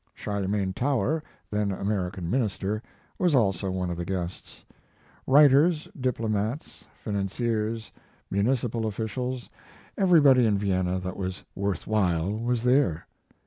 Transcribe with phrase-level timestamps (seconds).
[0.15, 1.21] Charlemagne Tower,
[1.51, 2.81] then American minister,
[3.19, 4.65] was also one of the guests.
[5.27, 7.91] Writers, diplomats, financiers,
[8.31, 9.47] municipal officials,
[9.99, 13.05] everybody in Vienna that was worth while, was there.